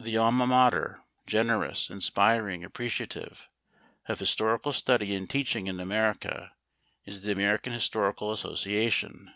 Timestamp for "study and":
4.72-5.28